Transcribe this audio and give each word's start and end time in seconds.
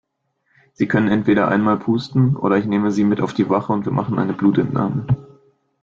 Sie 0.73 0.87
können 0.87 1.09
entweder 1.09 1.47
einmal 1.49 1.77
pusten 1.77 2.35
oder 2.35 2.57
ich 2.57 2.65
nehme 2.65 2.89
Sie 2.89 3.03
mit 3.03 3.21
auf 3.21 3.35
die 3.35 3.49
Wache 3.51 3.71
und 3.71 3.85
wir 3.85 3.93
machen 3.93 4.17
eine 4.17 4.33
Blutentnahme. 4.33 5.05